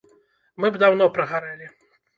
[0.65, 1.75] Мы б даўно прагарэлі.